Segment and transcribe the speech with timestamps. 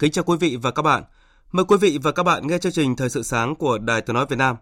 [0.00, 1.02] Kính chào quý vị và các bạn.
[1.52, 4.14] Mời quý vị và các bạn nghe chương trình Thời sự sáng của Đài Tiếng
[4.14, 4.56] nói Việt Nam.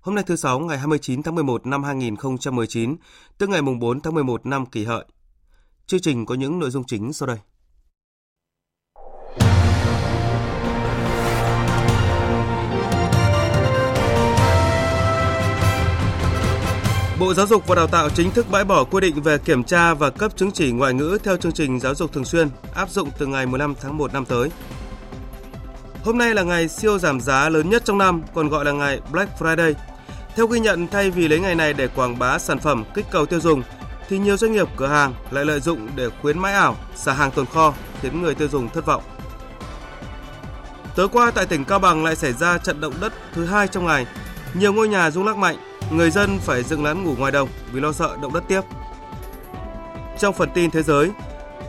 [0.00, 2.96] Hôm nay thứ sáu ngày 29 tháng 11 năm 2019,
[3.38, 5.04] tức ngày mùng 4 tháng 11 năm Kỷ Hợi.
[5.86, 7.36] Chương trình có những nội dung chính sau đây.
[17.20, 19.94] Bộ Giáo dục và Đào tạo chính thức bãi bỏ quy định về kiểm tra
[19.94, 23.08] và cấp chứng chỉ ngoại ngữ theo chương trình giáo dục thường xuyên áp dụng
[23.18, 24.50] từ ngày 15 tháng 1 năm tới.
[26.04, 29.00] Hôm nay là ngày siêu giảm giá lớn nhất trong năm, còn gọi là ngày
[29.12, 29.74] Black Friday.
[30.36, 33.26] Theo ghi nhận, thay vì lấy ngày này để quảng bá sản phẩm kích cầu
[33.26, 33.62] tiêu dùng,
[34.08, 37.30] thì nhiều doanh nghiệp cửa hàng lại lợi dụng để khuyến mãi ảo, xả hàng
[37.30, 39.02] tồn kho, khiến người tiêu dùng thất vọng.
[40.96, 43.86] Tối qua tại tỉnh Cao Bằng lại xảy ra trận động đất thứ hai trong
[43.86, 44.06] ngày.
[44.54, 45.56] Nhiều ngôi nhà rung lắc mạnh,
[45.90, 48.60] người dân phải dựng lán ngủ ngoài đồng vì lo sợ động đất tiếp.
[50.18, 51.10] Trong phần tin thế giới,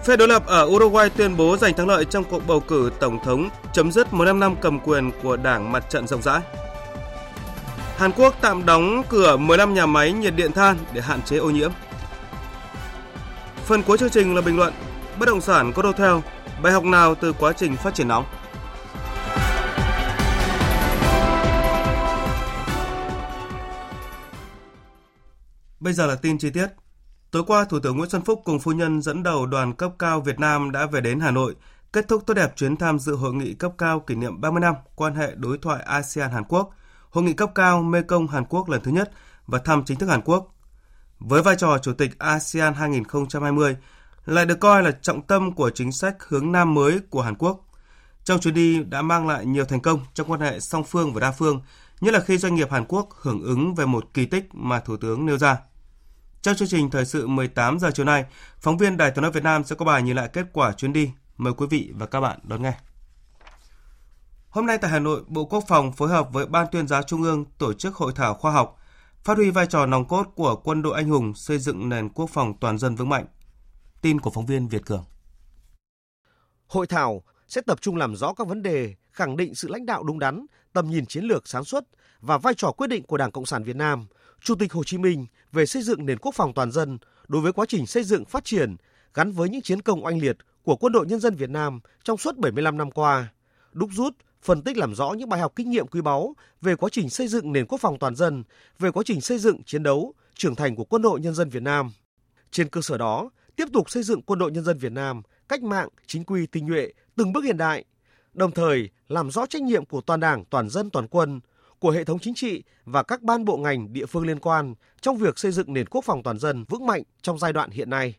[0.05, 3.19] Phe đối lập ở Uruguay tuyên bố giành thắng lợi trong cuộc bầu cử tổng
[3.23, 6.41] thống chấm dứt 15 năm cầm quyền của Đảng Mặt trận rộng rãi.
[7.97, 11.49] Hàn Quốc tạm đóng cửa 15 nhà máy nhiệt điện than để hạn chế ô
[11.49, 11.71] nhiễm.
[13.65, 14.73] Phần cuối chương trình là bình luận
[15.19, 16.23] bất động sản có đô theo,
[16.61, 18.25] bài học nào từ quá trình phát triển nóng.
[25.79, 26.84] Bây giờ là tin chi tiết.
[27.35, 30.21] Tối qua, Thủ tướng Nguyễn Xuân Phúc cùng phu nhân dẫn đầu đoàn cấp cao
[30.21, 31.55] Việt Nam đã về đến Hà Nội,
[31.93, 34.75] kết thúc tốt đẹp chuyến tham dự hội nghị cấp cao kỷ niệm 30 năm
[34.95, 36.69] quan hệ đối thoại ASEAN Hàn Quốc,
[37.09, 39.11] hội nghị cấp cao Mekong Hàn Quốc lần thứ nhất
[39.47, 40.55] và thăm chính thức Hàn Quốc.
[41.19, 43.77] Với vai trò chủ tịch ASEAN 2020
[44.25, 47.65] lại được coi là trọng tâm của chính sách hướng Nam mới của Hàn Quốc.
[48.23, 51.19] Trong chuyến đi đã mang lại nhiều thành công trong quan hệ song phương và
[51.19, 51.61] đa phương,
[52.01, 54.97] nhất là khi doanh nghiệp Hàn Quốc hưởng ứng về một kỳ tích mà Thủ
[54.97, 55.57] tướng nêu ra.
[56.45, 58.25] Trong chương trình thời sự 18 giờ chiều nay,
[58.59, 60.93] phóng viên Đài Tiếng nói Việt Nam sẽ có bài nhìn lại kết quả chuyến
[60.93, 61.11] đi.
[61.37, 62.73] Mời quý vị và các bạn đón nghe.
[64.49, 67.23] Hôm nay tại Hà Nội, Bộ Quốc phòng phối hợp với Ban tuyên giáo Trung
[67.23, 68.77] ương tổ chức hội thảo khoa học,
[69.23, 72.29] phát huy vai trò nòng cốt của quân đội anh hùng xây dựng nền quốc
[72.33, 73.25] phòng toàn dân vững mạnh.
[74.01, 75.03] Tin của phóng viên Việt Cường.
[76.67, 80.03] Hội thảo sẽ tập trung làm rõ các vấn đề, khẳng định sự lãnh đạo
[80.03, 81.83] đúng đắn, tầm nhìn chiến lược sáng suốt
[82.21, 84.07] và vai trò quyết định của Đảng Cộng sản Việt Nam
[84.45, 86.97] Chủ tịch Hồ Chí Minh về xây dựng nền quốc phòng toàn dân
[87.27, 88.75] đối với quá trình xây dựng phát triển
[89.13, 92.17] gắn với những chiến công oanh liệt của quân đội nhân dân Việt Nam trong
[92.17, 93.33] suốt 75 năm qua,
[93.73, 96.89] đúc rút, phân tích làm rõ những bài học kinh nghiệm quý báu về quá
[96.91, 98.43] trình xây dựng nền quốc phòng toàn dân,
[98.79, 101.63] về quá trình xây dựng chiến đấu, trưởng thành của quân đội nhân dân Việt
[101.63, 101.91] Nam.
[102.51, 105.63] Trên cơ sở đó, tiếp tục xây dựng quân đội nhân dân Việt Nam cách
[105.63, 107.85] mạng, chính quy, tinh nhuệ, từng bước hiện đại,
[108.33, 111.39] đồng thời làm rõ trách nhiệm của toàn Đảng, toàn dân, toàn quân
[111.85, 115.17] của hệ thống chính trị và các ban bộ ngành địa phương liên quan trong
[115.17, 118.13] việc xây dựng nền quốc phòng toàn dân vững mạnh trong giai đoạn hiện nay.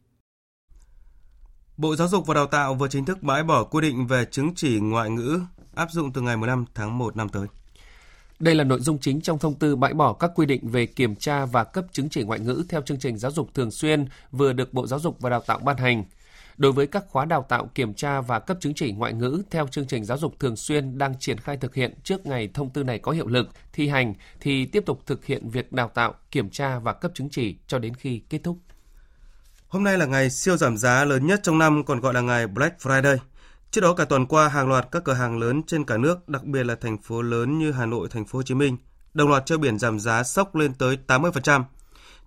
[1.77, 4.55] Bộ Giáo dục và Đào tạo vừa chính thức bãi bỏ quy định về chứng
[4.57, 5.41] chỉ ngoại ngữ
[5.75, 7.47] áp dụng từ ngày 15 tháng 1 năm tới.
[8.39, 11.17] Đây là nội dung chính trong thông tư bãi bỏ các quy định về kiểm
[11.17, 14.53] tra và cấp chứng chỉ ngoại ngữ theo chương trình giáo dục thường xuyên vừa
[14.53, 16.05] được Bộ Giáo dục và Đào tạo ban hành
[16.57, 19.67] đối với các khóa đào tạo kiểm tra và cấp chứng chỉ ngoại ngữ theo
[19.67, 22.85] chương trình giáo dục thường xuyên đang triển khai thực hiện trước ngày thông tư
[22.85, 26.51] này có hiệu lực, thi hành thì tiếp tục thực hiện việc đào tạo, kiểm
[26.51, 28.59] tra và cấp chứng chỉ cho đến khi kết thúc.
[29.69, 32.47] Hôm nay là ngày siêu giảm giá lớn nhất trong năm còn gọi là ngày
[32.47, 33.17] Black Friday.
[33.71, 36.45] Trước đó cả tuần qua hàng loạt các cửa hàng lớn trên cả nước, đặc
[36.45, 38.77] biệt là thành phố lớn như Hà Nội, thành phố Hồ Chí Minh,
[39.15, 41.65] đồng loạt treo biển giảm giá sốc lên tới 80%.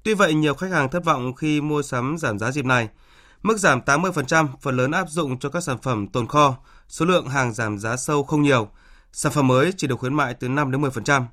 [0.03, 2.89] Tuy vậy, nhiều khách hàng thất vọng khi mua sắm giảm giá dịp này.
[3.43, 6.57] Mức giảm 80% phần lớn áp dụng cho các sản phẩm tồn kho,
[6.87, 8.69] số lượng hàng giảm giá sâu không nhiều.
[9.11, 11.23] Sản phẩm mới chỉ được khuyến mại từ 5 đến 10%.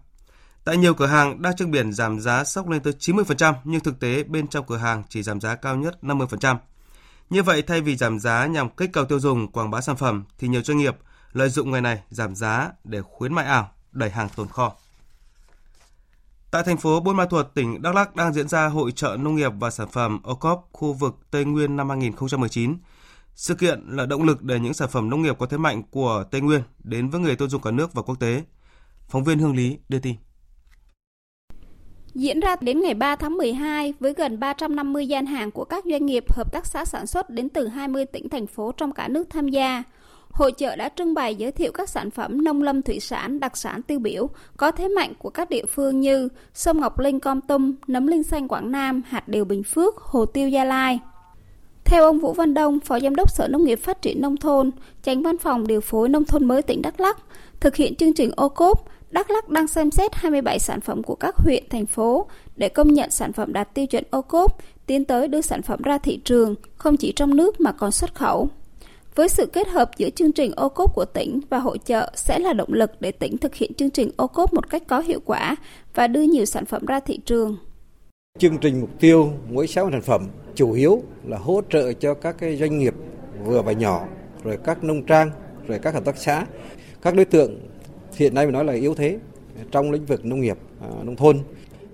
[0.64, 4.00] Tại nhiều cửa hàng đang trưng biển giảm giá sốc lên tới 90% nhưng thực
[4.00, 6.56] tế bên trong cửa hàng chỉ giảm giá cao nhất 50%.
[7.30, 10.24] Như vậy thay vì giảm giá nhằm kích cầu tiêu dùng, quảng bá sản phẩm
[10.38, 10.96] thì nhiều doanh nghiệp
[11.32, 14.72] lợi dụng ngày này giảm giá để khuyến mại ảo, đẩy hàng tồn kho.
[16.50, 19.36] Tại thành phố Buôn Ma Thuột, tỉnh Đắk Lắk đang diễn ra Hội trợ Nông
[19.36, 22.76] nghiệp và Sản phẩm OCOP khu vực Tây Nguyên năm 2019.
[23.34, 26.24] Sự kiện là động lực để những sản phẩm nông nghiệp có thế mạnh của
[26.30, 28.42] Tây Nguyên đến với người tiêu dùng cả nước và quốc tế.
[29.08, 30.14] Phóng viên Hương Lý đưa tin.
[32.14, 36.06] Diễn ra đến ngày 3 tháng 12 với gần 350 gian hàng của các doanh
[36.06, 39.30] nghiệp hợp tác xã sản xuất đến từ 20 tỉnh thành phố trong cả nước
[39.30, 39.82] tham gia.
[40.36, 43.56] Hội trợ đã trưng bày giới thiệu các sản phẩm nông lâm thủy sản đặc
[43.56, 47.40] sản tiêu biểu có thế mạnh của các địa phương như sông Ngọc Linh Com
[47.40, 50.98] Tum, nấm linh xanh Quảng Nam, hạt điều Bình Phước, hồ tiêu Gia Lai.
[51.84, 54.70] Theo ông Vũ Văn Đông, Phó Giám đốc Sở Nông nghiệp Phát triển Nông thôn,
[55.02, 57.18] tránh văn phòng điều phối nông thôn mới tỉnh Đắk Lắk,
[57.60, 61.14] thực hiện chương trình ô cốp, Đắk Lắk đang xem xét 27 sản phẩm của
[61.14, 65.04] các huyện, thành phố để công nhận sản phẩm đạt tiêu chuẩn ô cốp, tiến
[65.04, 68.48] tới đưa sản phẩm ra thị trường, không chỉ trong nước mà còn xuất khẩu.
[69.16, 72.38] Với sự kết hợp giữa chương trình ô cốp của tỉnh và hội trợ sẽ
[72.38, 75.20] là động lực để tỉnh thực hiện chương trình ô cốp một cách có hiệu
[75.24, 75.56] quả
[75.94, 77.56] và đưa nhiều sản phẩm ra thị trường.
[78.38, 82.36] Chương trình mục tiêu mỗi 6 sản phẩm chủ yếu là hỗ trợ cho các
[82.38, 82.94] cái doanh nghiệp
[83.44, 84.06] vừa và nhỏ,
[84.44, 85.30] rồi các nông trang,
[85.66, 86.46] rồi các hợp tác xã,
[87.02, 87.60] các đối tượng
[88.16, 89.18] hiện nay mình nói là yếu thế
[89.70, 91.38] trong lĩnh vực nông nghiệp à, nông thôn.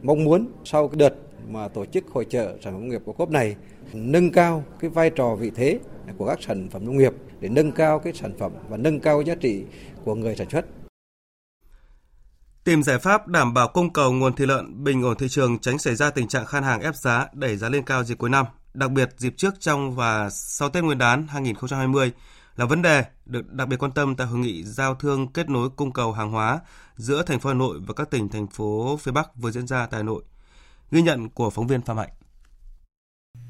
[0.02, 1.14] Mong muốn sau cái đợt
[1.48, 3.56] mà tổ chức hội trợ sản phẩm nông nghiệp ô cốp này
[3.94, 5.78] nâng cao cái vai trò vị thế
[6.16, 9.20] của các sản phẩm nông nghiệp để nâng cao cái sản phẩm và nâng cao
[9.20, 9.64] giá trị
[10.04, 10.66] của người sản xuất.
[12.64, 15.78] Tìm giải pháp đảm bảo cung cầu nguồn thịt lợn bình ổn thị trường tránh
[15.78, 18.46] xảy ra tình trạng khan hàng ép giá đẩy giá lên cao dịp cuối năm,
[18.74, 22.12] đặc biệt dịp trước trong và sau Tết Nguyên đán 2020
[22.56, 25.70] là vấn đề được đặc biệt quan tâm tại hội nghị giao thương kết nối
[25.70, 26.60] cung cầu hàng hóa
[26.96, 29.86] giữa thành phố Hà Nội và các tỉnh thành phố phía Bắc vừa diễn ra
[29.86, 30.22] tại Hà Nội.
[30.90, 32.10] Ghi nhận của phóng viên Phạm Hạnh.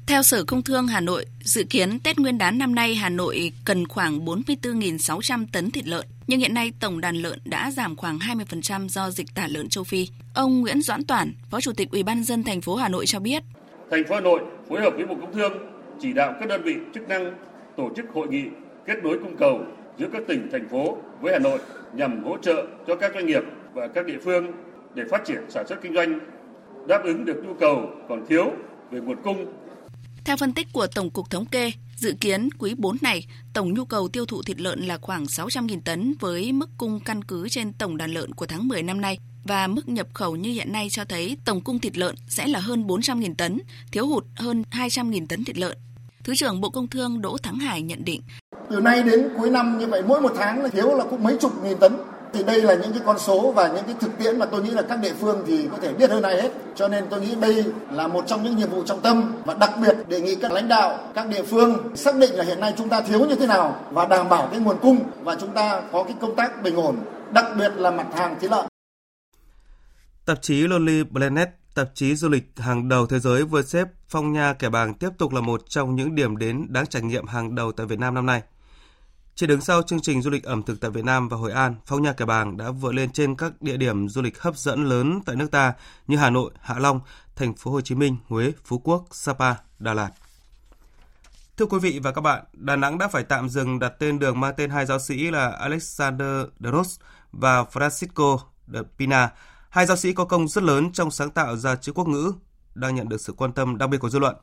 [0.07, 3.51] Theo Sở Công Thương Hà Nội, dự kiến Tết Nguyên đán năm nay Hà Nội
[3.65, 8.17] cần khoảng 44.600 tấn thịt lợn, nhưng hiện nay tổng đàn lợn đã giảm khoảng
[8.17, 10.07] 20% do dịch tả lợn châu Phi.
[10.33, 13.19] Ông Nguyễn Doãn Toản, Phó Chủ tịch Ủy ban dân thành phố Hà Nội cho
[13.19, 13.43] biết,
[13.91, 14.39] thành phố Hà Nội
[14.69, 15.53] phối hợp với Bộ Công Thương
[15.99, 17.33] chỉ đạo các đơn vị chức năng
[17.77, 18.43] tổ chức hội nghị
[18.85, 19.59] kết nối cung cầu
[19.99, 21.59] giữa các tỉnh thành phố với Hà Nội
[21.93, 24.51] nhằm hỗ trợ cho các doanh nghiệp và các địa phương
[24.95, 26.19] để phát triển sản xuất kinh doanh
[26.87, 28.51] đáp ứng được nhu cầu còn thiếu
[28.91, 29.53] về nguồn cung
[30.25, 33.85] theo phân tích của Tổng cục Thống kê, dự kiến quý 4 này, tổng nhu
[33.85, 37.73] cầu tiêu thụ thịt lợn là khoảng 600.000 tấn với mức cung căn cứ trên
[37.73, 40.87] tổng đàn lợn của tháng 10 năm nay và mức nhập khẩu như hiện nay
[40.91, 43.59] cho thấy tổng cung thịt lợn sẽ là hơn 400.000 tấn,
[43.91, 45.77] thiếu hụt hơn 200.000 tấn thịt lợn.
[46.23, 48.21] Thứ trưởng Bộ Công Thương Đỗ Thắng Hải nhận định.
[48.69, 51.37] Từ nay đến cuối năm như vậy mỗi một tháng là thiếu là cũng mấy
[51.41, 51.93] chục nghìn tấn
[52.33, 54.71] thì đây là những cái con số và những cái thực tiễn mà tôi nghĩ
[54.71, 57.35] là các địa phương thì có thể biết hơn ai hết cho nên tôi nghĩ
[57.35, 60.51] đây là một trong những nhiệm vụ trọng tâm và đặc biệt đề nghị các
[60.51, 63.47] lãnh đạo các địa phương xác định là hiện nay chúng ta thiếu như thế
[63.47, 66.75] nào và đảm bảo cái nguồn cung và chúng ta có cái công tác bình
[66.75, 66.95] ổn
[67.31, 68.65] đặc biệt là mặt hàng thịt lợn
[70.25, 74.33] Tạp chí Lonely Planet, tạp chí du lịch hàng đầu thế giới vừa xếp Phong
[74.33, 77.55] Nha Kẻ Bàng tiếp tục là một trong những điểm đến đáng trải nghiệm hàng
[77.55, 78.41] đầu tại Việt Nam năm nay.
[79.35, 81.75] Chỉ đứng sau chương trình du lịch ẩm thực tại Việt Nam và Hội An,
[81.85, 84.83] Phong Nha Kẻ Bàng đã vượt lên trên các địa điểm du lịch hấp dẫn
[84.83, 85.73] lớn tại nước ta
[86.07, 86.99] như Hà Nội, Hạ Long,
[87.35, 90.11] thành phố Hồ Chí Minh, Huế, Phú Quốc, Sapa, Đà Lạt.
[91.57, 94.39] Thưa quý vị và các bạn, Đà Nẵng đã phải tạm dừng đặt tên đường
[94.39, 96.99] mang tên hai giáo sĩ là Alexander de Ros
[97.31, 98.37] và Francisco
[98.67, 99.29] de Pina,
[99.69, 102.33] hai giáo sĩ có công rất lớn trong sáng tạo ra chữ quốc ngữ,
[102.75, 104.35] đang nhận được sự quan tâm đặc biệt của dư luận.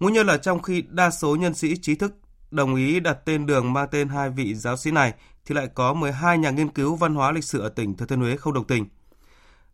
[0.00, 2.12] Nguyên nhân là trong khi đa số nhân sĩ trí thức
[2.50, 5.14] đồng ý đặt tên đường mang tên hai vị giáo sĩ này
[5.46, 8.20] thì lại có 12 nhà nghiên cứu văn hóa lịch sử ở tỉnh Thừa Thiên
[8.20, 8.86] Huế không đồng tình.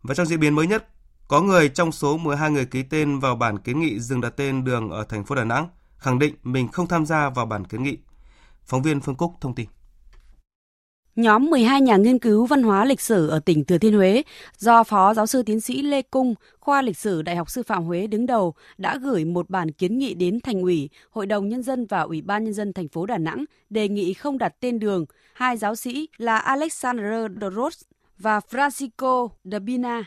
[0.03, 0.87] Và trong diễn biến mới nhất,
[1.27, 4.63] có người trong số 12 người ký tên vào bản kiến nghị dừng đặt tên
[4.63, 7.83] đường ở thành phố Đà Nẵng khẳng định mình không tham gia vào bản kiến
[7.83, 7.97] nghị.
[8.65, 9.67] Phóng viên Phương Cúc thông tin.
[11.15, 14.23] Nhóm 12 nhà nghiên cứu văn hóa lịch sử ở tỉnh Thừa Thiên Huế
[14.57, 17.83] do Phó Giáo sư Tiến sĩ Lê Cung, khoa lịch sử Đại học Sư phạm
[17.83, 21.63] Huế đứng đầu đã gửi một bản kiến nghị đến Thành ủy, Hội đồng Nhân
[21.63, 24.79] dân và Ủy ban Nhân dân thành phố Đà Nẵng đề nghị không đặt tên
[24.79, 27.47] đường hai giáo sĩ là Alexander de
[28.17, 30.03] và Francisco de Bina.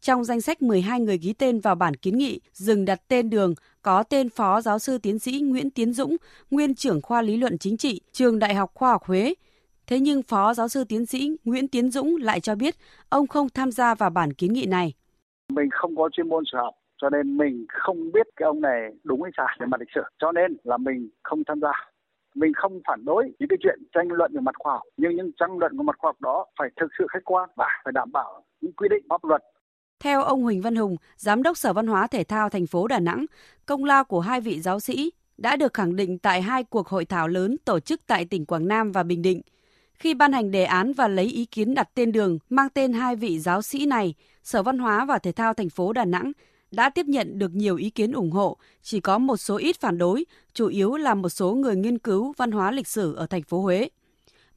[0.00, 3.54] Trong danh sách 12 người ký tên vào bản kiến nghị dừng đặt tên đường
[3.82, 6.16] có tên Phó Giáo sư Tiến sĩ Nguyễn Tiến Dũng,
[6.50, 9.34] nguyên trưởng khoa lý luận chính trị, Trường Đại học Khoa học Huế,
[9.86, 12.74] Thế nhưng Phó Giáo sư Tiến sĩ Nguyễn Tiến Dũng lại cho biết
[13.08, 14.92] ông không tham gia vào bản kiến nghị này.
[15.52, 18.80] Mình không có chuyên môn sử học cho nên mình không biết cái ông này
[19.04, 20.00] đúng hay sai về mặt lịch sử.
[20.18, 21.72] Cho nên là mình không tham gia.
[22.34, 25.30] Mình không phản đối những cái chuyện tranh luận về mặt khoa học nhưng những
[25.40, 28.12] tranh luận về mặt khoa học đó phải thực sự khách quan và phải đảm
[28.12, 29.42] bảo những quy định pháp luật.
[30.00, 33.00] Theo ông Huỳnh Văn Hùng, Giám đốc Sở Văn hóa Thể thao thành phố Đà
[33.00, 33.26] Nẵng,
[33.66, 37.04] công lao của hai vị giáo sĩ đã được khẳng định tại hai cuộc hội
[37.04, 39.40] thảo lớn tổ chức tại tỉnh Quảng Nam và Bình Định–
[39.98, 43.16] khi ban hành đề án và lấy ý kiến đặt tên đường mang tên hai
[43.16, 46.32] vị giáo sĩ này, Sở Văn hóa và Thể thao thành phố Đà Nẵng
[46.70, 49.98] đã tiếp nhận được nhiều ý kiến ủng hộ, chỉ có một số ít phản
[49.98, 50.24] đối,
[50.54, 53.60] chủ yếu là một số người nghiên cứu văn hóa lịch sử ở thành phố
[53.62, 53.88] Huế.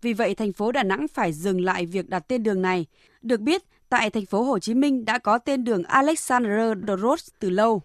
[0.01, 2.85] Vì vậy, thành phố Đà Nẵng phải dừng lại việc đặt tên đường này.
[3.21, 7.49] Được biết, tại thành phố Hồ Chí Minh đã có tên đường Alexander Doros từ
[7.49, 7.81] lâu.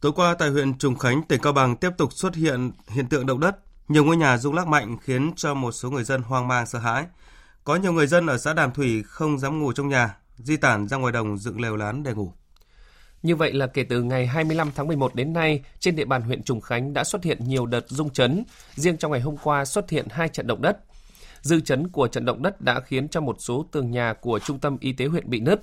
[0.00, 3.26] Tối qua tại huyện Trùng Khánh, tỉnh Cao Bằng tiếp tục xuất hiện hiện tượng
[3.26, 3.65] động đất.
[3.88, 6.78] Nhiều ngôi nhà rung lắc mạnh khiến cho một số người dân hoang mang sợ
[6.78, 7.06] hãi.
[7.64, 10.88] Có nhiều người dân ở xã Đàm Thủy không dám ngủ trong nhà, di tản
[10.88, 12.32] ra ngoài đồng dựng lều lán để ngủ.
[13.22, 16.42] Như vậy là kể từ ngày 25 tháng 11 đến nay, trên địa bàn huyện
[16.42, 18.44] Trùng Khánh đã xuất hiện nhiều đợt rung chấn.
[18.74, 20.78] Riêng trong ngày hôm qua xuất hiện hai trận động đất.
[21.40, 24.58] Dư chấn của trận động đất đã khiến cho một số tường nhà của trung
[24.58, 25.62] tâm y tế huyện bị nứt.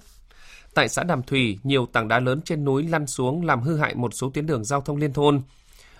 [0.74, 3.96] Tại xã Đàm Thủy, nhiều tảng đá lớn trên núi lăn xuống làm hư hại
[3.96, 5.42] một số tuyến đường giao thông liên thôn.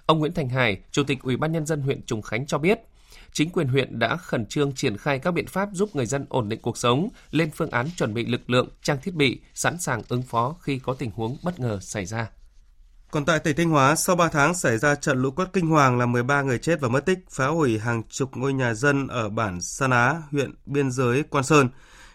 [0.06, 2.80] Ông Nguyễn Thành Hải, Chủ tịch Ủy ban nhân dân huyện Trùng Khánh cho biết,
[3.32, 6.50] chính quyền huyện đã khẩn trương triển khai các biện pháp giúp người dân ổn
[6.50, 10.02] định cuộc sống, lên phương án chuẩn bị lực lượng, trang thiết bị, sẵn sàng
[10.08, 12.30] ứng phó khi có tình huống bất ngờ xảy ra.
[13.12, 15.98] Còn tại tỉnh Thanh Hóa, sau 3 tháng xảy ra trận lũ quét kinh hoàng
[15.98, 19.30] làm 13 người chết và mất tích, phá hủy hàng chục ngôi nhà dân ở
[19.30, 21.70] bản Sa Ná, huyện biên giới Quan Sơn.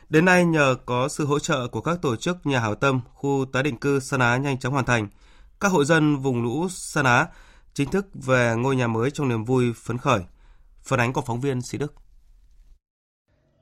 [0.08, 3.44] Đến nay, nhờ có sự hỗ trợ của các tổ chức nhà hảo tâm, khu
[3.52, 5.08] tái định cư Sa Ná nhanh chóng hoàn thành.
[5.60, 7.26] Các hộ dân vùng lũ Sa Ná
[7.78, 10.20] chính thức về ngôi nhà mới trong niềm vui phấn khởi.
[10.82, 11.94] Phản ánh của phóng viên Sĩ Đức.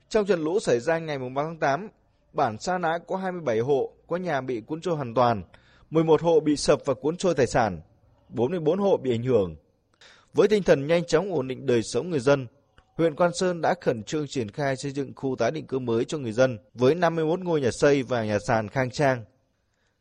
[0.08, 1.88] Trong trận lũ xảy ra ngày 3 tháng 8,
[2.32, 5.42] bản Sa Ná có 27 hộ có nhà bị cuốn trôi hoàn toàn,
[5.90, 7.80] 11 hộ bị sập và cuốn trôi tài sản,
[8.28, 9.56] 44 hộ bị ảnh hưởng.
[10.34, 12.46] Với tinh thần nhanh chóng ổn định đời sống người dân,
[12.94, 16.04] huyện Quan Sơn đã khẩn trương triển khai xây dựng khu tái định cư mới
[16.04, 19.24] cho người dân với 51 ngôi nhà xây và nhà sàn khang trang.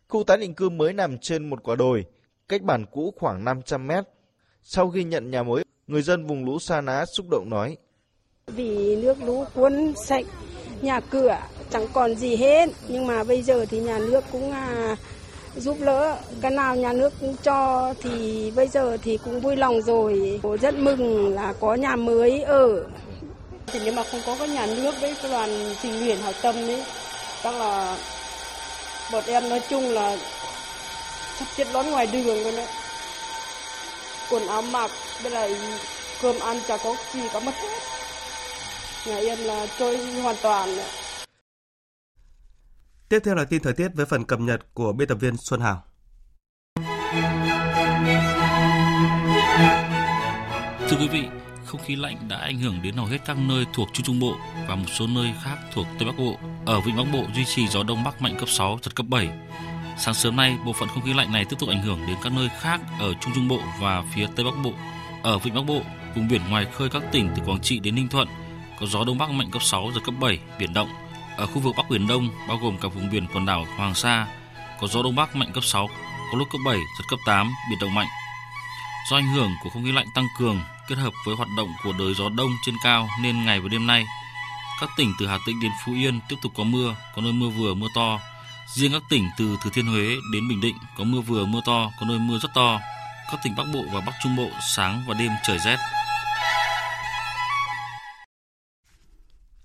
[0.07, 2.05] Khu tái định cư mới nằm trên một quả đồi,
[2.49, 4.03] cách bản cũ khoảng 500 mét.
[4.63, 7.77] Sau khi nhận nhà mới, người dân vùng lũ Sa Ná xúc động nói.
[8.47, 10.25] Vì nước lũ cuốn sạch
[10.81, 11.37] nhà cửa
[11.69, 14.95] chẳng còn gì hết, nhưng mà bây giờ thì nhà nước cũng à,
[15.55, 19.81] giúp đỡ cái nào nhà nước cũng cho thì bây giờ thì cũng vui lòng
[19.81, 22.83] rồi rất mừng là có nhà mới ở
[23.67, 25.49] thì nếu mà không có cái nhà nước đấy cái đoàn
[25.83, 26.83] tình nguyện hảo tâm đấy
[27.43, 27.97] chắc là
[29.11, 30.17] bọn em nói chung là
[31.39, 32.67] sắp chết đón ngoài đường rồi đấy
[34.29, 35.55] quần áo mặc với lại
[36.21, 37.79] cơm ăn chả có gì có mất hết
[39.07, 40.85] nhà em là trôi hoàn toàn đấy.
[43.09, 45.61] Tiếp theo là tin thời tiết với phần cập nhật của biên tập viên Xuân
[45.61, 45.83] Hảo.
[50.89, 51.23] Thưa quý vị,
[51.65, 54.35] không khí lạnh đã ảnh hưởng đến hầu hết các nơi thuộc Trung Trung Bộ
[54.67, 56.37] và một số nơi khác thuộc Tây Bắc Bộ.
[56.65, 59.29] Ở Vịnh Bắc Bộ duy trì gió đông bắc mạnh cấp 6, giật cấp 7.
[59.97, 62.33] Sáng sớm nay, bộ phận không khí lạnh này tiếp tục ảnh hưởng đến các
[62.33, 64.73] nơi khác ở Trung Trung Bộ và phía Tây Bắc Bộ.
[65.23, 65.81] Ở Vịnh Bắc Bộ,
[66.15, 68.27] vùng biển ngoài khơi các tỉnh từ Quảng Trị đến Ninh Thuận
[68.79, 70.89] có gió đông bắc mạnh cấp 6, giật cấp 7, biển động.
[71.37, 74.27] Ở khu vực Bắc Biển Đông, bao gồm cả vùng biển quần đảo Hoàng Sa,
[74.79, 75.89] có gió đông bắc mạnh cấp 6,
[76.31, 78.07] có lúc cấp 7, giật cấp 8, biển động mạnh.
[79.09, 81.93] Do ảnh hưởng của không khí lạnh tăng cường kết hợp với hoạt động của
[81.99, 84.05] đới gió đông trên cao nên ngày và đêm nay,
[84.81, 87.49] các tỉnh từ Hà Tĩnh đến Phú Yên tiếp tục có mưa, có nơi mưa
[87.49, 88.19] vừa mưa to.
[88.73, 91.91] Riêng các tỉnh từ Thừa Thiên Huế đến Bình Định có mưa vừa mưa to,
[91.99, 92.79] có nơi mưa rất to.
[93.31, 95.77] Các tỉnh Bắc Bộ và Bắc Trung Bộ sáng và đêm trời rét.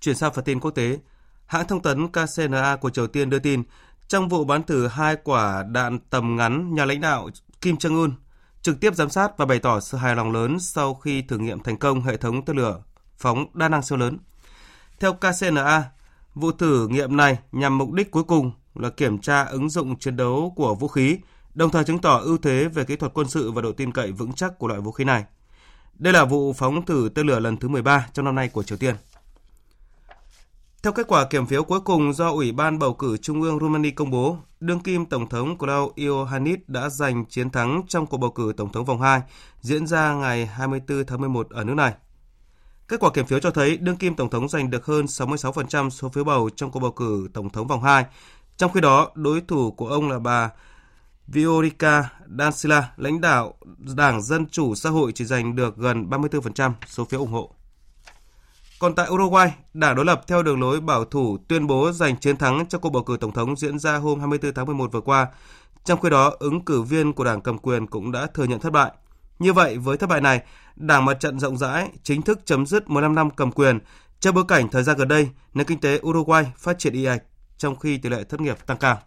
[0.01, 0.97] Chuyển sang phần tin quốc tế,
[1.45, 3.63] hãng thông tấn KCNA của Triều Tiên đưa tin,
[4.07, 7.29] trong vụ bắn thử hai quả đạn tầm ngắn, nhà lãnh đạo
[7.61, 8.13] Kim Jong Un
[8.61, 11.63] trực tiếp giám sát và bày tỏ sự hài lòng lớn sau khi thử nghiệm
[11.63, 12.83] thành công hệ thống tên lửa
[13.17, 14.17] phóng đa năng siêu lớn.
[14.99, 15.83] Theo KCNA,
[16.35, 20.15] vụ thử nghiệm này nhằm mục đích cuối cùng là kiểm tra ứng dụng chiến
[20.15, 21.17] đấu của vũ khí,
[21.53, 24.11] đồng thời chứng tỏ ưu thế về kỹ thuật quân sự và độ tin cậy
[24.11, 25.23] vững chắc của loại vũ khí này.
[25.93, 28.77] Đây là vụ phóng thử tên lửa lần thứ 13 trong năm nay của Triều
[28.77, 28.95] Tiên.
[30.83, 33.91] Theo kết quả kiểm phiếu cuối cùng do Ủy ban bầu cử Trung ương Romania
[33.91, 38.31] công bố, đương kim Tổng thống Klaus Iohannis đã giành chiến thắng trong cuộc bầu
[38.31, 39.21] cử Tổng thống vòng 2
[39.61, 41.93] diễn ra ngày 24 tháng 11 ở nước này.
[42.87, 46.09] Kết quả kiểm phiếu cho thấy đương kim Tổng thống giành được hơn 66% số
[46.09, 48.05] phiếu bầu trong cuộc bầu cử Tổng thống vòng 2.
[48.57, 50.49] Trong khi đó, đối thủ của ông là bà
[51.27, 53.53] Viorica Dancila, lãnh đạo
[53.95, 57.55] Đảng Dân Chủ Xã hội chỉ giành được gần 34% số phiếu ủng hộ.
[58.79, 62.37] Còn tại Uruguay, đảng đối lập theo đường lối bảo thủ tuyên bố giành chiến
[62.37, 65.27] thắng trong cuộc bầu cử tổng thống diễn ra hôm 24 tháng 11 vừa qua.
[65.83, 68.69] Trong khi đó, ứng cử viên của đảng cầm quyền cũng đã thừa nhận thất
[68.69, 68.91] bại.
[69.39, 70.41] Như vậy, với thất bại này,
[70.75, 73.79] đảng mặt trận rộng rãi chính thức chấm dứt 15 năm cầm quyền
[74.19, 77.23] trong bối cảnh thời gian gần đây, nền kinh tế Uruguay phát triển y ạch
[77.61, 78.99] trong khi tỷ lệ thất nghiệp tăng cao.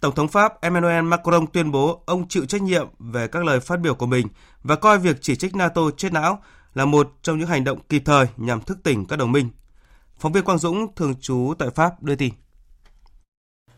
[0.00, 3.80] Tổng thống Pháp Emmanuel Macron tuyên bố ông chịu trách nhiệm về các lời phát
[3.80, 4.26] biểu của mình
[4.62, 6.42] và coi việc chỉ trích NATO chết não
[6.74, 9.48] là một trong những hành động kịp thời nhằm thức tỉnh các đồng minh.
[10.18, 12.34] Phóng viên Quang Dũng thường trú tại Pháp đưa tin.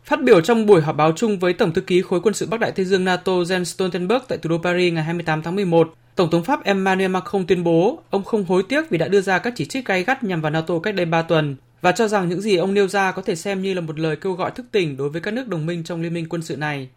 [0.05, 2.61] Phát biểu trong buổi họp báo chung với Tổng thư ký Khối quân sự Bắc
[2.61, 6.31] Đại Tây Dương NATO Jens Stoltenberg tại thủ đô Paris ngày 28 tháng 11, Tổng
[6.31, 9.53] thống Pháp Emmanuel Macron tuyên bố ông không hối tiếc vì đã đưa ra các
[9.57, 11.57] chỉ trích gay gắt nhằm vào NATO cách đây 3 tuần
[11.87, 14.17] và cho rằng những gì ông nêu ra có thể xem như là một lời
[14.17, 16.57] kêu gọi thức tỉnh đối với các nước đồng minh trong liên minh quân sự
[16.57, 16.89] này.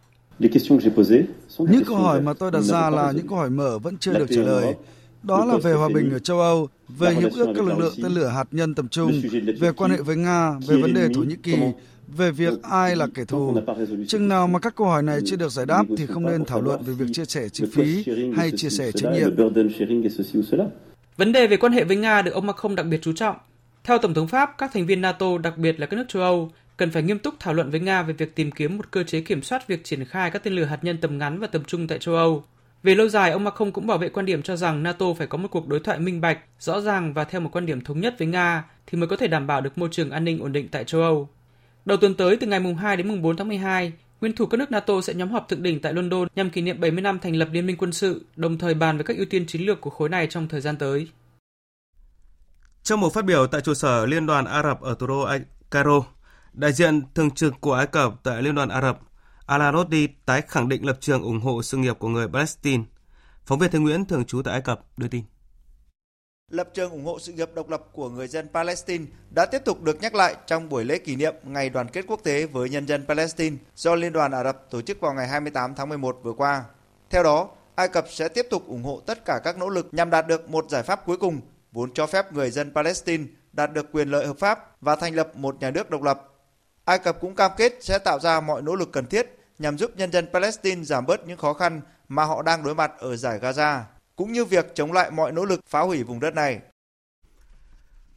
[1.60, 4.26] Những câu hỏi mà tôi đặt ra là những câu hỏi mở vẫn chưa được
[4.30, 4.76] trả lời.
[5.24, 6.68] Đó là về hòa bình ở châu Âu,
[6.98, 9.22] về hiệp ước các lực lượng tên lửa hạt nhân tầm trung,
[9.60, 11.56] về quan hệ với Nga, về vấn đề Thổ Nhĩ Kỳ,
[12.08, 13.56] về việc ai là kẻ thù.
[14.08, 16.62] Chừng nào mà các câu hỏi này chưa được giải đáp thì không nên thảo
[16.62, 18.06] luận về việc chia sẻ chi phí
[18.36, 19.36] hay chia sẻ trách nhiệm.
[21.18, 23.36] Vấn đề về quan hệ với Nga được ông Macron đặc biệt chú trọng.
[23.84, 26.52] Theo Tổng thống Pháp, các thành viên NATO, đặc biệt là các nước châu Âu,
[26.78, 29.22] cần phải nghiêm túc thảo luận với Nga về việc tìm kiếm một cơ chế
[29.22, 31.88] kiểm soát việc triển khai các tên lửa hạt nhân tầm ngắn và tầm trung
[31.88, 32.44] tại châu Âu.
[32.84, 35.38] Về lâu dài, ông Macron cũng bảo vệ quan điểm cho rằng NATO phải có
[35.38, 38.16] một cuộc đối thoại minh bạch, rõ ràng và theo một quan điểm thống nhất
[38.20, 40.68] với Nga thì mới có thể đảm bảo được môi trường an ninh ổn định
[40.72, 41.30] tại châu Âu.
[41.86, 44.58] Đầu tuần tới từ ngày mùng 2 đến mùng 4 tháng 12, nguyên thủ các
[44.58, 47.36] nước NATO sẽ nhóm họp thượng đỉnh tại London nhằm kỷ niệm 70 năm thành
[47.36, 49.90] lập liên minh quân sự, đồng thời bàn về các ưu tiên chiến lược của
[49.90, 51.08] khối này trong thời gian tới.
[52.84, 55.28] Trong một phát biểu tại trụ sở Liên đoàn Ả Rập ở thủ đô
[55.72, 56.02] Cairo,
[56.54, 59.00] đại diện thường trực của Ai Cập tại Liên đoàn Ả Rập
[59.46, 62.84] Alarodi tái khẳng định lập trường ủng hộ sự nghiệp của người Palestine.
[63.46, 65.24] Phóng viên Thế Nguyễn thường trú tại Ai Cập đưa tin.
[66.52, 69.06] Lập trường ủng hộ sự nghiệp độc lập của người dân Palestine
[69.36, 72.20] đã tiếp tục được nhắc lại trong buổi lễ kỷ niệm Ngày đoàn kết quốc
[72.24, 75.76] tế với nhân dân Palestine do Liên đoàn Ả Rập tổ chức vào ngày 28
[75.76, 76.64] tháng 11 vừa qua.
[77.10, 80.10] Theo đó, Ai Cập sẽ tiếp tục ủng hộ tất cả các nỗ lực nhằm
[80.10, 83.24] đạt được một giải pháp cuối cùng vốn cho phép người dân Palestine
[83.54, 86.22] đạt được quyền lợi hợp pháp và thành lập một nhà nước độc lập.
[86.86, 89.92] Ai Cập cũng cam kết sẽ tạo ra mọi nỗ lực cần thiết nhằm giúp
[89.98, 93.40] nhân dân Palestine giảm bớt những khó khăn mà họ đang đối mặt ở giải
[93.40, 93.82] Gaza,
[94.16, 96.60] cũng như việc chống lại mọi nỗ lực phá hủy vùng đất này.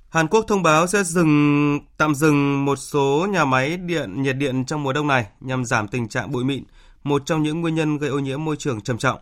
[0.08, 4.64] Hàn Quốc thông báo sẽ dừng tạm dừng một số nhà máy điện nhiệt điện
[4.64, 6.64] trong mùa đông này nhằm giảm tình trạng bụi mịn,
[7.04, 9.18] một trong những nguyên nhân gây ô nhiễm môi trường trầm trọng.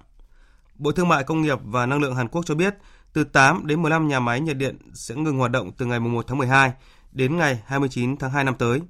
[0.75, 2.75] Bộ Thương mại Công nghiệp và Năng lượng Hàn Quốc cho biết,
[3.12, 6.27] từ 8 đến 15 nhà máy nhiệt điện sẽ ngừng hoạt động từ ngày 1
[6.27, 6.73] tháng 12
[7.12, 8.81] đến ngày 29 tháng 2 năm tới.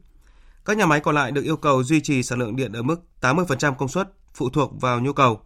[0.65, 3.01] Các nhà máy còn lại được yêu cầu duy trì sản lượng điện ở mức
[3.21, 5.41] 80% công suất phụ thuộc vào nhu cầu.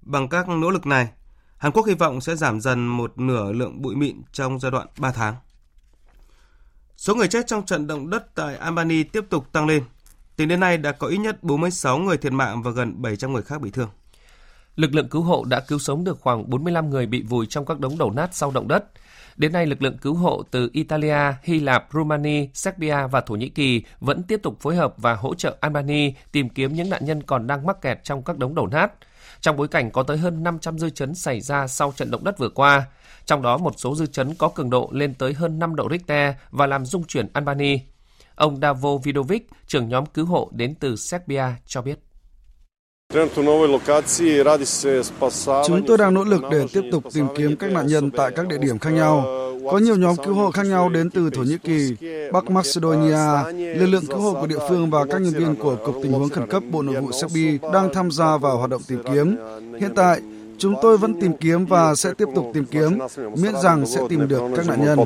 [0.00, 1.08] Bằng các nỗ lực này,
[1.56, 4.86] Hàn Quốc hy vọng sẽ giảm dần một nửa lượng bụi mịn trong giai đoạn
[4.98, 5.34] 3 tháng.
[6.96, 9.84] Số người chết trong trận động đất tại Albany tiếp tục tăng lên.
[10.36, 13.42] Tính đến nay đã có ít nhất 46 người thiệt mạng và gần 700 người
[13.42, 13.88] khác bị thương.
[14.76, 17.80] Lực lượng cứu hộ đã cứu sống được khoảng 45 người bị vùi trong các
[17.80, 18.84] đống đổ nát sau động đất.
[19.36, 23.48] Đến nay, lực lượng cứu hộ từ Italia, Hy Lạp, Rumani, Serbia và Thổ Nhĩ
[23.48, 27.22] Kỳ vẫn tiếp tục phối hợp và hỗ trợ Albany tìm kiếm những nạn nhân
[27.22, 28.92] còn đang mắc kẹt trong các đống đổ nát.
[29.40, 32.38] Trong bối cảnh có tới hơn 500 dư chấn xảy ra sau trận động đất
[32.38, 32.84] vừa qua,
[33.26, 36.34] trong đó một số dư chấn có cường độ lên tới hơn 5 độ Richter
[36.50, 37.80] và làm rung chuyển Albany.
[38.34, 41.98] Ông Davo Vidovic, trưởng nhóm cứu hộ đến từ Serbia, cho biết.
[45.66, 48.48] Chúng tôi đang nỗ lực để tiếp tục tìm kiếm các nạn nhân tại các
[48.48, 49.24] địa điểm khác nhau.
[49.70, 51.96] Có nhiều nhóm cứu hộ khác nhau đến từ Thổ Nhĩ Kỳ,
[52.32, 55.96] Bắc Macedonia, lực lượng cứu hộ của địa phương và các nhân viên của Cục
[56.02, 59.02] Tình huống Khẩn cấp Bộ Nội vụ Serbia đang tham gia vào hoạt động tìm
[59.12, 59.36] kiếm.
[59.80, 60.20] Hiện tại,
[60.58, 62.98] chúng tôi vẫn tìm kiếm và sẽ tiếp tục tìm kiếm,
[63.36, 64.98] miễn rằng sẽ tìm được các nạn nhân.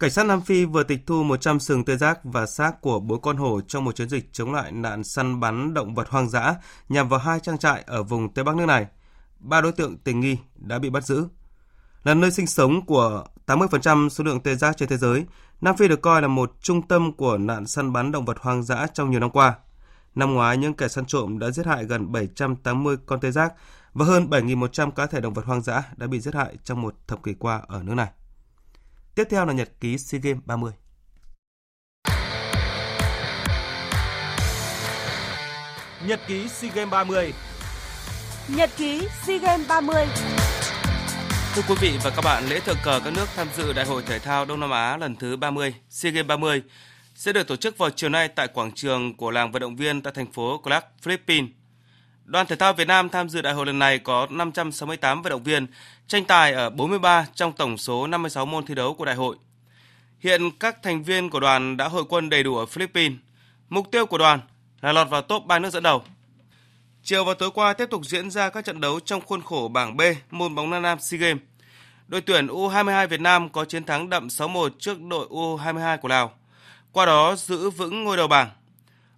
[0.00, 3.20] Cảnh sát Nam Phi vừa tịch thu 100 sừng tê giác và xác của bốn
[3.20, 6.54] con hổ trong một chiến dịch chống lại nạn săn bắn động vật hoang dã
[6.88, 8.86] nhằm vào hai trang trại ở vùng Tây Bắc nước này.
[9.38, 11.28] Ba đối tượng tình nghi đã bị bắt giữ.
[12.04, 15.24] Là nơi sinh sống của 80% số lượng tê giác trên thế giới,
[15.60, 18.62] Nam Phi được coi là một trung tâm của nạn săn bắn động vật hoang
[18.62, 19.54] dã trong nhiều năm qua.
[20.14, 23.52] Năm ngoái, những kẻ săn trộm đã giết hại gần 780 con tê giác
[23.94, 26.94] và hơn 7.100 cá thể động vật hoang dã đã bị giết hại trong một
[27.08, 28.08] thập kỷ qua ở nước này.
[29.18, 30.72] Tiếp theo là nhật ký SEA Games 30.
[36.06, 37.32] Nhật ký SEA Games 30
[38.48, 40.06] Nhật ký SEA Games 30
[41.54, 44.02] Thưa quý vị và các bạn, lễ thượng cờ các nước tham dự Đại hội
[44.06, 46.62] Thể thao Đông Nam Á lần thứ 30 SEA Games 30
[47.14, 50.02] sẽ được tổ chức vào chiều nay tại quảng trường của làng vận động viên
[50.02, 51.50] tại thành phố Clark, Philippines.
[52.28, 55.42] Đoàn thể thao Việt Nam tham dự đại hội lần này có 568 vận động
[55.42, 55.66] viên,
[56.06, 59.36] tranh tài ở 43 trong tổng số 56 môn thi đấu của đại hội.
[60.18, 63.18] Hiện các thành viên của đoàn đã hội quân đầy đủ ở Philippines.
[63.68, 64.40] Mục tiêu của đoàn
[64.80, 66.02] là lọt vào top 3 nước dẫn đầu.
[67.02, 69.96] Chiều và tối qua tiếp tục diễn ra các trận đấu trong khuôn khổ bảng
[69.96, 71.42] B môn bóng nam nam SEA Games.
[72.08, 76.32] Đội tuyển U22 Việt Nam có chiến thắng đậm 6-1 trước đội U22 của Lào.
[76.92, 78.50] Qua đó giữ vững ngôi đầu bảng.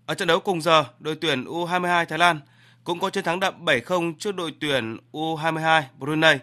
[0.07, 2.41] Ở trận đấu cùng giờ, đội tuyển U22 Thái Lan
[2.85, 6.39] cũng có chiến thắng đậm 7-0 trước đội tuyển U22 Brunei.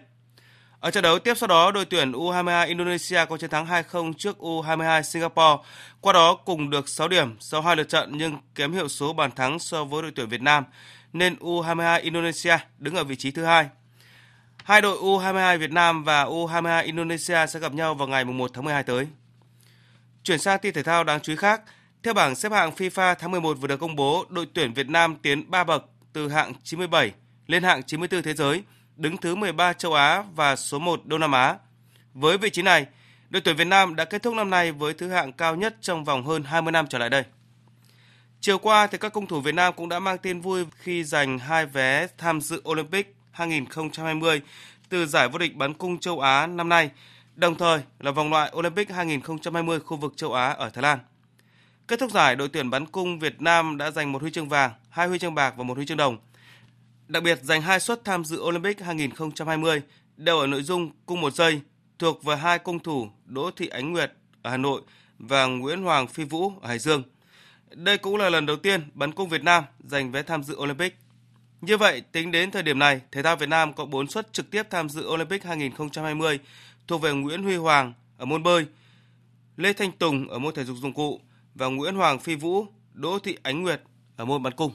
[0.80, 4.38] Ở trận đấu tiếp sau đó, đội tuyển U22 Indonesia có chiến thắng 2-0 trước
[4.38, 5.68] U22 Singapore,
[6.00, 9.30] qua đó cùng được 6 điểm sau hai lượt trận nhưng kém hiệu số bàn
[9.30, 10.64] thắng so với đội tuyển Việt Nam,
[11.12, 13.68] nên U22 Indonesia đứng ở vị trí thứ hai.
[14.64, 18.64] Hai đội U22 Việt Nam và U22 Indonesia sẽ gặp nhau vào ngày 1 tháng
[18.64, 19.06] 12 tới.
[20.22, 21.62] Chuyển sang tin thể thao đáng chú ý khác,
[22.02, 25.16] theo bảng xếp hạng FIFA tháng 11 vừa được công bố, đội tuyển Việt Nam
[25.22, 27.12] tiến 3 bậc từ hạng 97
[27.46, 28.62] lên hạng 94 thế giới,
[28.96, 31.56] đứng thứ 13 châu Á và số 1 Đông Nam Á.
[32.14, 32.86] Với vị trí này,
[33.30, 36.04] đội tuyển Việt Nam đã kết thúc năm nay với thứ hạng cao nhất trong
[36.04, 37.24] vòng hơn 20 năm trở lại đây.
[38.40, 41.38] Chiều qua thì các cung thủ Việt Nam cũng đã mang tin vui khi giành
[41.38, 44.40] hai vé tham dự Olympic 2020
[44.88, 46.90] từ giải vô địch bắn cung châu Á năm nay,
[47.34, 50.98] đồng thời là vòng loại Olympic 2020 khu vực châu Á ở Thái Lan.
[51.88, 54.70] Kết thúc giải, đội tuyển bắn cung Việt Nam đã giành một huy chương vàng,
[54.90, 56.18] hai huy chương bạc và một huy chương đồng.
[57.08, 59.82] Đặc biệt giành hai suất tham dự Olympic 2020
[60.16, 61.60] đều ở nội dung cung một giây
[61.98, 64.82] thuộc về hai cung thủ Đỗ Thị Ánh Nguyệt ở Hà Nội
[65.18, 67.02] và Nguyễn Hoàng Phi Vũ ở Hải Dương.
[67.70, 70.96] Đây cũng là lần đầu tiên bắn cung Việt Nam giành vé tham dự Olympic.
[71.60, 74.50] Như vậy, tính đến thời điểm này, thể thao Việt Nam có 4 suất trực
[74.50, 76.38] tiếp tham dự Olympic 2020
[76.86, 78.66] thuộc về Nguyễn Huy Hoàng ở môn bơi,
[79.56, 81.20] Lê Thanh Tùng ở môn thể dục dụng cụ
[81.58, 83.82] và Nguyễn Hoàng Phi Vũ, Đỗ Thị Ánh Nguyệt
[84.16, 84.72] ở môn bắn cung.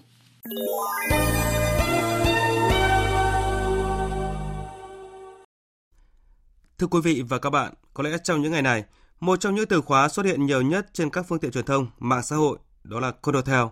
[6.78, 8.84] Thưa quý vị và các bạn, có lẽ trong những ngày này,
[9.20, 11.88] một trong những từ khóa xuất hiện nhiều nhất trên các phương tiện truyền thông,
[12.00, 13.66] mạng xã hội đó là Condotel.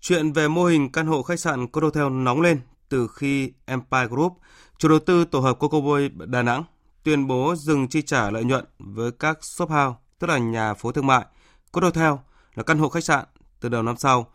[0.00, 4.32] Chuyện về mô hình căn hộ khách sạn Condotel nóng lên từ khi Empire Group,
[4.78, 6.64] chủ đầu tư tổ hợp Coco Boy Đà Nẵng,
[7.02, 10.92] tuyên bố dừng chi trả lợi nhuận với các shop house, tức là nhà phố
[10.92, 11.26] thương mại,
[11.72, 12.12] Condotel
[12.54, 13.24] là căn hộ khách sạn
[13.60, 14.26] từ đầu năm sau,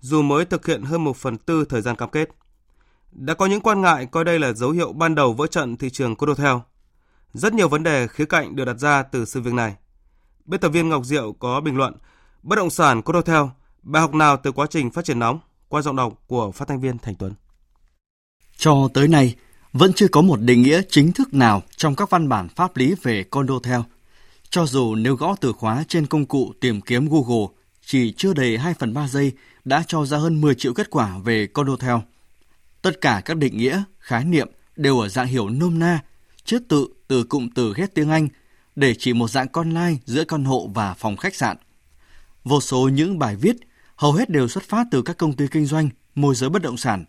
[0.00, 2.28] dù mới thực hiện hơn một phần tư thời gian cam kết.
[3.12, 5.90] Đã có những quan ngại coi đây là dấu hiệu ban đầu vỡ trận thị
[5.90, 6.56] trường Condotel.
[7.32, 9.76] Rất nhiều vấn đề khía cạnh được đặt ra từ sự việc này.
[10.44, 11.94] Biên tập viên Ngọc Diệu có bình luận,
[12.42, 13.42] bất động sản Condotel,
[13.82, 16.80] bài học nào từ quá trình phát triển nóng, qua giọng đọc của phát thanh
[16.80, 17.32] viên Thành Tuấn.
[18.56, 19.34] Cho tới nay,
[19.72, 22.94] vẫn chưa có một định nghĩa chính thức nào trong các văn bản pháp lý
[23.02, 23.80] về Condotel.
[24.50, 27.46] Cho dù nếu gõ từ khóa trên công cụ tìm kiếm Google
[27.86, 29.32] chỉ chưa đầy 2 phần 3 giây
[29.64, 31.96] đã cho ra hơn 10 triệu kết quả về Condotel.
[32.82, 36.00] Tất cả các định nghĩa, khái niệm đều ở dạng hiểu nôm na,
[36.44, 38.28] trước tự từ cụm từ ghét tiếng Anh
[38.76, 41.56] để chỉ một dạng con lai giữa căn hộ và phòng khách sạn.
[42.44, 43.56] Vô số những bài viết
[43.96, 46.76] hầu hết đều xuất phát từ các công ty kinh doanh, môi giới bất động
[46.76, 47.04] sản,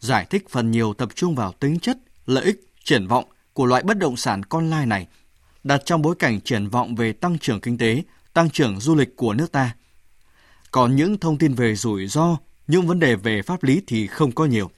[0.00, 3.82] giải thích phần nhiều tập trung vào tính chất, lợi ích, triển vọng của loại
[3.82, 5.06] bất động sản con lai này,
[5.64, 9.16] đặt trong bối cảnh triển vọng về tăng trưởng kinh tế, tăng trưởng du lịch
[9.16, 9.74] của nước ta.
[10.70, 14.32] Còn những thông tin về rủi ro, những vấn đề về pháp lý thì không
[14.32, 14.70] có nhiều.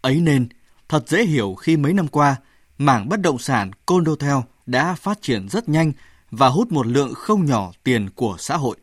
[0.00, 0.48] Ấy nên,
[0.88, 2.36] thật dễ hiểu khi mấy năm qua,
[2.78, 5.92] mảng bất động sản Condotel đã phát triển rất nhanh
[6.30, 8.76] và hút một lượng không nhỏ tiền của xã hội.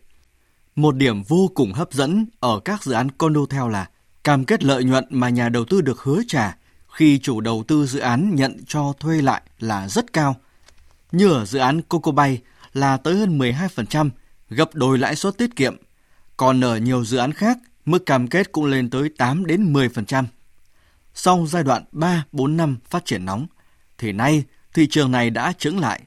[0.76, 3.90] Một điểm vô cùng hấp dẫn ở các dự án Condotel là
[4.24, 6.58] cam kết lợi nhuận mà nhà đầu tư được hứa trả
[6.92, 10.36] khi chủ đầu tư dự án nhận cho thuê lại là rất cao.
[11.12, 12.42] Như ở dự án Coco Bay
[12.74, 14.10] là tới hơn 12%,
[14.50, 15.76] gấp đôi lãi suất tiết kiệm.
[16.38, 20.26] Còn ở nhiều dự án khác, mức cam kết cũng lên tới 8 đến 10%.
[21.14, 23.48] Sau giai đoạn 3-4 năm phát triển nóng,
[23.98, 26.02] thì nay thị trường này đã chững lại.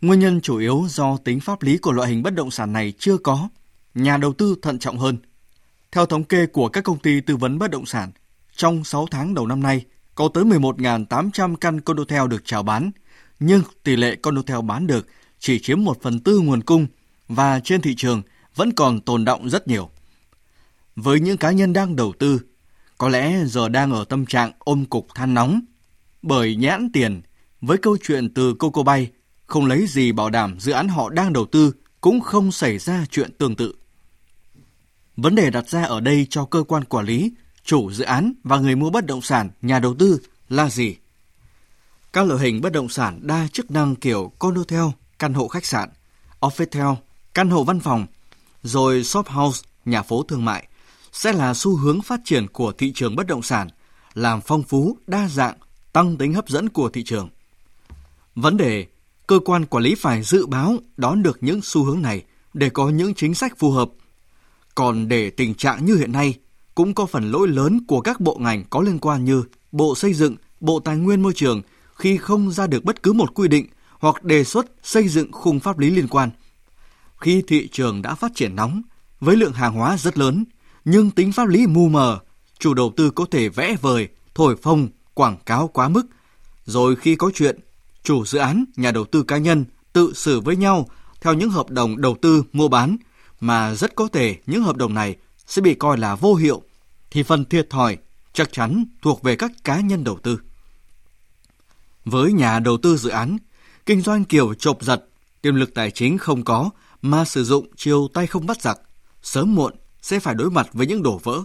[0.00, 2.92] Nguyên nhân chủ yếu do tính pháp lý của loại hình bất động sản này
[2.98, 3.48] chưa có,
[3.94, 5.18] nhà đầu tư thận trọng hơn.
[5.92, 8.10] Theo thống kê của các công ty tư vấn bất động sản,
[8.56, 12.90] trong 6 tháng đầu năm nay, có tới 11.800 căn condotel được chào bán,
[13.40, 15.06] nhưng tỷ lệ condotel bán được
[15.38, 16.86] chỉ chiếm 1 phần tư nguồn cung
[17.30, 18.22] và trên thị trường
[18.54, 19.90] vẫn còn tồn động rất nhiều.
[20.96, 22.40] Với những cá nhân đang đầu tư,
[22.98, 25.60] có lẽ giờ đang ở tâm trạng ôm cục than nóng,
[26.22, 27.20] bởi nhãn tiền
[27.60, 29.10] với câu chuyện từ Coco Bay
[29.46, 33.06] không lấy gì bảo đảm dự án họ đang đầu tư cũng không xảy ra
[33.10, 33.74] chuyện tương tự.
[35.16, 37.32] Vấn đề đặt ra ở đây cho cơ quan quản lý,
[37.64, 40.96] chủ dự án và người mua bất động sản, nhà đầu tư là gì?
[42.12, 44.84] Các loại hình bất động sản đa chức năng kiểu condotel,
[45.18, 45.88] căn hộ khách sạn,
[46.40, 46.96] officetel,
[47.34, 48.06] căn hộ văn phòng,
[48.62, 50.66] rồi shop house, nhà phố thương mại
[51.12, 53.68] sẽ là xu hướng phát triển của thị trường bất động sản,
[54.14, 55.56] làm phong phú, đa dạng,
[55.92, 57.28] tăng tính hấp dẫn của thị trường.
[58.34, 58.86] Vấn đề,
[59.26, 62.22] cơ quan quản lý phải dự báo đón được những xu hướng này
[62.54, 63.90] để có những chính sách phù hợp.
[64.74, 66.34] Còn để tình trạng như hiện nay,
[66.74, 70.14] cũng có phần lỗi lớn của các bộ ngành có liên quan như Bộ Xây
[70.14, 71.62] dựng, Bộ Tài nguyên Môi trường
[71.94, 73.66] khi không ra được bất cứ một quy định
[73.98, 76.30] hoặc đề xuất xây dựng khung pháp lý liên quan.
[77.20, 78.82] Khi thị trường đã phát triển nóng,
[79.20, 80.44] với lượng hàng hóa rất lớn,
[80.84, 82.18] nhưng tính pháp lý mù mờ,
[82.58, 86.02] chủ đầu tư có thể vẽ vời, thổi phồng, quảng cáo quá mức.
[86.64, 87.58] Rồi khi có chuyện,
[88.02, 90.88] chủ dự án, nhà đầu tư cá nhân tự xử với nhau
[91.20, 92.96] theo những hợp đồng đầu tư mua bán
[93.40, 96.62] mà rất có thể những hợp đồng này sẽ bị coi là vô hiệu
[97.10, 97.96] thì phần thiệt thòi
[98.32, 100.40] chắc chắn thuộc về các cá nhân đầu tư.
[102.04, 103.38] Với nhà đầu tư dự án,
[103.86, 105.04] kinh doanh kiểu chộp giật,
[105.42, 106.70] tiềm lực tài chính không có
[107.02, 108.80] mà sử dụng chiều tay không bắt giặc,
[109.22, 111.42] sớm muộn sẽ phải đối mặt với những đổ vỡ.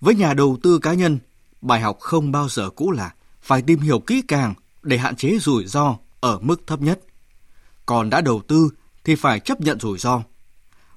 [0.00, 1.18] Với nhà đầu tư cá nhân,
[1.60, 5.38] bài học không bao giờ cũ là phải tìm hiểu kỹ càng để hạn chế
[5.40, 7.00] rủi ro ở mức thấp nhất.
[7.86, 8.70] Còn đã đầu tư
[9.04, 10.22] thì phải chấp nhận rủi ro.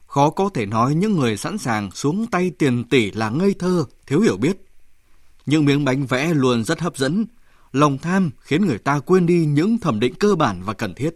[0.07, 3.85] Khó có thể nói những người sẵn sàng xuống tay tiền tỷ là ngây thơ,
[4.07, 4.65] thiếu hiểu biết.
[5.45, 7.25] Những miếng bánh vẽ luôn rất hấp dẫn,
[7.71, 11.15] lòng tham khiến người ta quên đi những thẩm định cơ bản và cần thiết.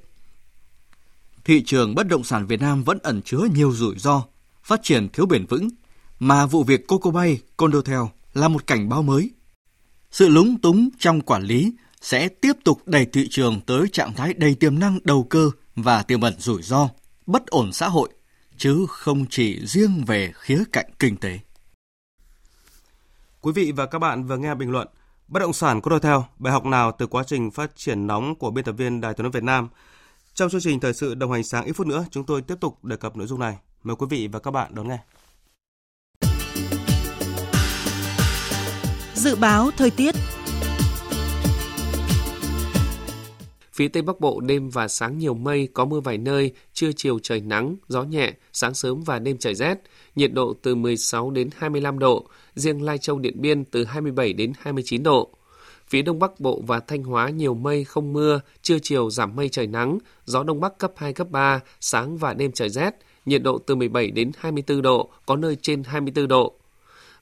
[1.46, 4.24] Thị trường bất động sản Việt Nam vẫn ẩn chứa nhiều rủi ro,
[4.64, 5.70] phát triển thiếu bền vững,
[6.20, 8.00] mà vụ việc Coco Bay, Condotel
[8.34, 9.32] là một cảnh báo mới.
[10.12, 14.34] Sự lúng túng trong quản lý sẽ tiếp tục đẩy thị trường tới trạng thái
[14.34, 16.90] đầy tiềm năng đầu cơ và tiềm ẩn rủi ro,
[17.26, 18.10] bất ổn xã hội,
[18.58, 21.40] chứ không chỉ riêng về khía cạnh kinh tế.
[23.42, 24.88] Quý vị và các bạn vừa nghe bình luận
[25.32, 28.66] Bất động sản Condotel bài học nào từ quá trình phát triển nóng của biên
[28.66, 29.70] tập viên Đài tiếng nói Việt Nam.
[30.34, 32.84] Trong chương trình thời sự đồng hành sáng ít phút nữa, chúng tôi tiếp tục
[32.86, 33.58] đề cập nội dung này.
[33.84, 35.00] Mời quý vị và các bạn đón nghe.
[39.14, 40.16] Dự báo thời tiết
[43.74, 47.20] Phía Tây Bắc Bộ đêm và sáng nhiều mây, có mưa vài nơi, trưa chiều
[47.20, 49.76] trời nắng, gió nhẹ, sáng sớm và đêm trời rét,
[50.16, 54.54] nhiệt độ từ 16 đến 25 độ, riêng Lai Châu Điện Biên từ 27 đến
[54.60, 55.30] 29 độ.
[55.92, 59.50] Phía Đông Bắc Bộ và Thanh Hóa nhiều mây không mưa, trưa chiều giảm mây
[59.50, 63.44] trời nắng, gió Đông Bắc cấp 2, cấp 3, sáng và đêm trời rét, nhiệt
[63.44, 66.54] độ từ 17 đến 24 độ, có nơi trên 24 độ.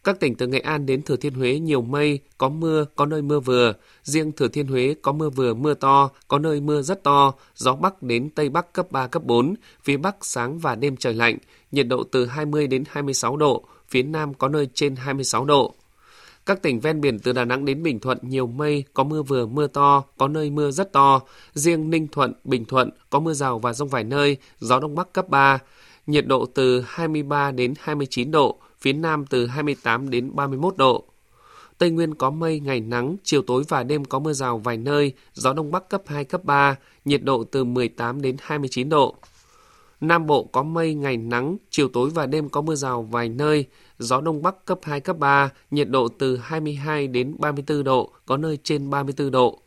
[0.03, 3.21] Các tỉnh từ Nghệ An đến Thừa Thiên Huế nhiều mây, có mưa, có nơi
[3.21, 3.73] mưa vừa.
[4.03, 7.75] Riêng Thừa Thiên Huế có mưa vừa, mưa to, có nơi mưa rất to, gió
[7.75, 9.55] Bắc đến Tây Bắc cấp 3, cấp 4.
[9.83, 11.37] Phía Bắc sáng và đêm trời lạnh,
[11.71, 15.75] nhiệt độ từ 20 đến 26 độ, phía Nam có nơi trên 26 độ.
[16.49, 19.45] Các tỉnh ven biển từ Đà Nẵng đến Bình Thuận nhiều mây, có mưa vừa,
[19.45, 21.21] mưa to, có nơi mưa rất to.
[21.53, 25.13] Riêng Ninh Thuận, Bình Thuận có mưa rào và rông vài nơi, gió Đông Bắc
[25.13, 25.59] cấp 3.
[26.07, 31.03] Nhiệt độ từ 23 đến 29 độ, phía Nam từ 28 đến 31 độ.
[31.77, 35.13] Tây Nguyên có mây, ngày nắng, chiều tối và đêm có mưa rào vài nơi,
[35.33, 39.15] gió Đông Bắc cấp 2, cấp 3, nhiệt độ từ 18 đến 29 độ.
[40.01, 43.65] Nam Bộ có mây, ngày nắng, chiều tối và đêm có mưa rào vài nơi,
[43.99, 48.37] gió Đông Bắc cấp 2, cấp 3, nhiệt độ từ 22 đến 34 độ, có
[48.37, 49.61] nơi trên 34 độ.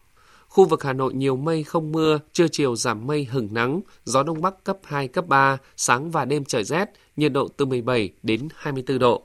[0.49, 4.23] Khu vực Hà Nội nhiều mây không mưa, trưa chiều giảm mây hửng nắng, gió
[4.23, 8.11] Đông Bắc cấp 2, cấp 3, sáng và đêm trời rét, nhiệt độ từ 17
[8.23, 9.23] đến 24 độ.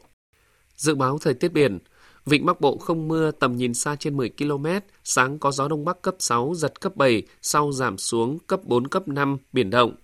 [0.76, 1.80] Dự báo thời tiết biển,
[2.26, 4.66] Vịnh Bắc Bộ không mưa, tầm nhìn xa trên 10 km,
[5.04, 8.88] sáng có gió Đông Bắc cấp 6, giật cấp 7, sau giảm xuống cấp 4,
[8.88, 9.96] cấp 5, biển động.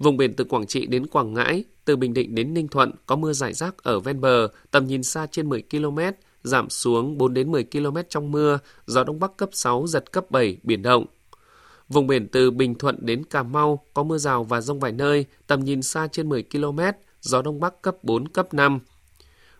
[0.00, 3.16] Vùng biển từ Quảng Trị đến Quảng Ngãi, từ Bình Định đến Ninh Thuận có
[3.16, 5.98] mưa rải rác ở ven bờ, tầm nhìn xa trên 10 km,
[6.42, 10.30] giảm xuống 4 đến 10 km trong mưa, gió Đông Bắc cấp 6, giật cấp
[10.30, 11.06] 7, biển động.
[11.88, 15.24] Vùng biển từ Bình Thuận đến Cà Mau có mưa rào và rông vài nơi,
[15.46, 16.80] tầm nhìn xa trên 10 km,
[17.20, 18.78] gió Đông Bắc cấp 4, cấp 5.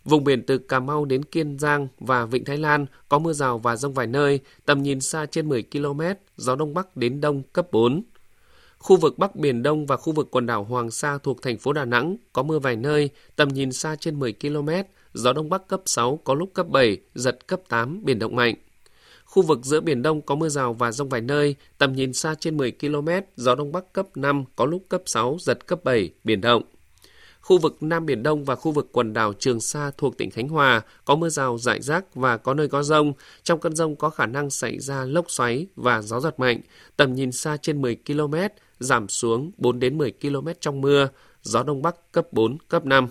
[0.04, 3.58] Vùng biển từ Cà Mau đến Kiên Giang và Vịnh Thái Lan có mưa rào
[3.58, 6.00] và rông vài nơi, tầm nhìn xa trên 10 km,
[6.36, 8.02] gió Đông Bắc đến Đông cấp 4.
[8.80, 11.72] Khu vực Bắc Biển Đông và khu vực quần đảo Hoàng Sa thuộc thành phố
[11.72, 14.68] Đà Nẵng có mưa vài nơi, tầm nhìn xa trên 10 km,
[15.14, 18.54] gió Đông Bắc cấp 6, có lúc cấp 7, giật cấp 8, biển động mạnh.
[19.24, 22.34] Khu vực giữa Biển Đông có mưa rào và rông vài nơi, tầm nhìn xa
[22.40, 26.10] trên 10 km, gió Đông Bắc cấp 5, có lúc cấp 6, giật cấp 7,
[26.24, 26.62] biển động.
[27.40, 30.48] Khu vực Nam Biển Đông và khu vực quần đảo Trường Sa thuộc tỉnh Khánh
[30.48, 33.12] Hòa có mưa rào rải rác và có nơi có rông.
[33.42, 36.60] Trong cơn rông có khả năng xảy ra lốc xoáy và gió giật mạnh.
[36.96, 38.34] Tầm nhìn xa trên 10 km,
[38.80, 41.08] giảm xuống 4 đến 10 km trong mưa,
[41.42, 43.08] gió Đông Bắc cấp 4, cấp 5.